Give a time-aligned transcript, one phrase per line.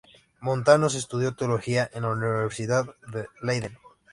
[0.39, 3.77] Montanus estudió teología en la Universidad de Leiden.